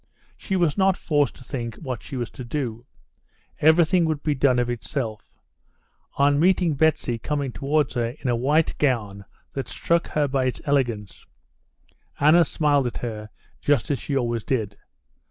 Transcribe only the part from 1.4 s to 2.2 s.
think what she